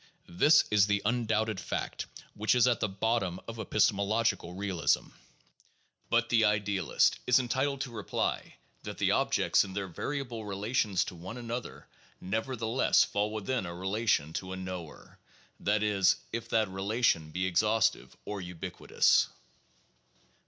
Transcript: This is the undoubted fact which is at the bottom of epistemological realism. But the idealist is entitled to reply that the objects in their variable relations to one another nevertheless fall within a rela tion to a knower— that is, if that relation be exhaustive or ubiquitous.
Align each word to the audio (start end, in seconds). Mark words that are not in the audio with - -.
This 0.29 0.63
is 0.71 0.87
the 0.87 1.03
undoubted 1.05 1.59
fact 1.59 2.07
which 2.33 2.55
is 2.55 2.65
at 2.65 2.79
the 2.79 2.89
bottom 2.89 3.39
of 3.47 3.59
epistemological 3.59 4.55
realism. 4.55 5.09
But 6.09 6.29
the 6.29 6.43
idealist 6.43 7.19
is 7.27 7.37
entitled 7.37 7.81
to 7.81 7.91
reply 7.91 8.55
that 8.81 8.97
the 8.97 9.11
objects 9.11 9.63
in 9.63 9.73
their 9.73 9.87
variable 9.87 10.43
relations 10.43 11.03
to 11.05 11.15
one 11.15 11.37
another 11.37 11.85
nevertheless 12.19 13.03
fall 13.03 13.31
within 13.31 13.67
a 13.67 13.73
rela 13.73 14.07
tion 14.07 14.33
to 14.33 14.53
a 14.53 14.57
knower— 14.57 15.19
that 15.59 15.83
is, 15.83 16.15
if 16.33 16.49
that 16.49 16.67
relation 16.69 17.29
be 17.29 17.45
exhaustive 17.45 18.17
or 18.25 18.41
ubiquitous. 18.41 19.27